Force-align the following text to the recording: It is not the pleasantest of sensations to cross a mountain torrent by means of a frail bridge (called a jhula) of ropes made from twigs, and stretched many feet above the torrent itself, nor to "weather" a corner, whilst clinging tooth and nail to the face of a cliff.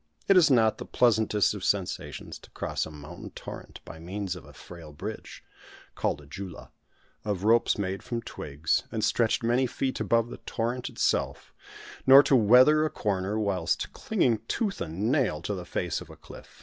It 0.27 0.35
is 0.35 0.49
not 0.49 0.79
the 0.79 0.85
pleasantest 0.87 1.53
of 1.53 1.63
sensations 1.63 2.39
to 2.39 2.49
cross 2.49 2.87
a 2.87 2.89
mountain 2.91 3.29
torrent 3.35 3.81
by 3.85 3.99
means 3.99 4.35
of 4.35 4.45
a 4.45 4.51
frail 4.51 4.93
bridge 4.93 5.43
(called 5.93 6.19
a 6.21 6.25
jhula) 6.25 6.71
of 7.23 7.43
ropes 7.43 7.77
made 7.77 8.01
from 8.01 8.23
twigs, 8.23 8.81
and 8.91 9.03
stretched 9.03 9.43
many 9.43 9.67
feet 9.67 9.99
above 9.99 10.29
the 10.31 10.37
torrent 10.37 10.89
itself, 10.89 11.53
nor 12.07 12.23
to 12.23 12.35
"weather" 12.35 12.83
a 12.83 12.89
corner, 12.89 13.37
whilst 13.37 13.93
clinging 13.93 14.39
tooth 14.47 14.81
and 14.81 15.11
nail 15.11 15.39
to 15.43 15.53
the 15.53 15.65
face 15.65 16.01
of 16.01 16.09
a 16.09 16.15
cliff. 16.15 16.59